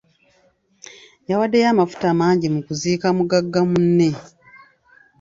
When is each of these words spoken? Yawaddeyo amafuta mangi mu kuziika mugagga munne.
Yawaddeyo 1.29 1.67
amafuta 1.73 2.07
mangi 2.19 2.47
mu 2.53 2.59
kuziika 2.65 3.07
mugagga 3.17 3.59
munne. 3.69 4.09